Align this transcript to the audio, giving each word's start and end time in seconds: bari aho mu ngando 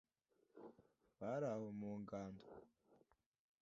bari 1.19 1.45
aho 1.53 1.67
mu 1.79 1.91
ngando 2.01 2.45